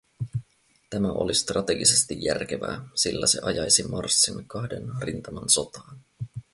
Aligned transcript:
Tämä 0.89 1.11
oli 1.11 1.33
strategisesti 1.35 2.23
järkevää, 2.23 2.87
sillä 2.95 3.27
se 3.27 3.39
ajaisi 3.43 3.83
Marsin 3.87 4.47
kahden 4.47 4.83
rintaman 5.01 5.49
sotaan. 5.49 5.99